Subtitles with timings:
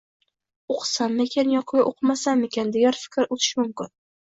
[0.75, 3.97] “o‘qisammikin yoki o‘qimasammikin”, degan fikr o'tishi mumkin.